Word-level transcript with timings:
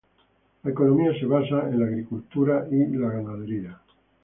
La 0.63 0.71
economía 0.71 1.13
se 1.19 1.27
basa 1.27 1.69
en 1.69 1.77
la 1.79 1.85
agricultura 1.85 2.65
y 2.71 2.87
la 2.87 3.09
ganadería. 3.09 3.79